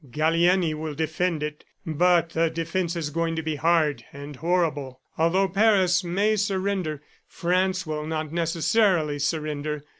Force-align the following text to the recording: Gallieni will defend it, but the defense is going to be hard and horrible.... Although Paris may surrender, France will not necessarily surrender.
Gallieni 0.09 0.73
will 0.73 0.95
defend 0.95 1.43
it, 1.43 1.63
but 1.85 2.31
the 2.31 2.49
defense 2.49 2.95
is 2.95 3.11
going 3.11 3.35
to 3.35 3.43
be 3.43 3.57
hard 3.57 4.03
and 4.11 4.35
horrible.... 4.35 4.99
Although 5.15 5.47
Paris 5.49 6.03
may 6.03 6.37
surrender, 6.37 7.03
France 7.27 7.85
will 7.85 8.07
not 8.07 8.31
necessarily 8.33 9.19
surrender. 9.19 9.83